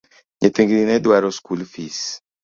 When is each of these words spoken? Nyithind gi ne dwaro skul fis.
Nyithind 0.39 0.69
gi 0.71 0.79
ne 0.87 0.95
dwaro 1.03 1.29
skul 1.37 1.61
fis. 1.73 1.99